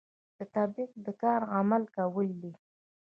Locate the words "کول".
1.95-2.27